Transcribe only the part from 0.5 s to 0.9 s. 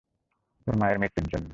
তোর